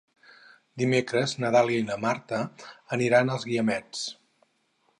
[0.81, 2.41] Dimecres na Dàlia i na Marta
[2.99, 4.05] aniran als Guiamets.